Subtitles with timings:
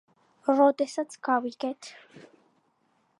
[0.59, 1.91] როდესაც გავიგეთ.